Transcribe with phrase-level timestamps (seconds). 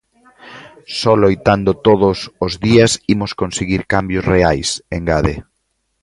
[0.99, 5.35] Só loitando todos os días imos conseguir cambios reais, engade.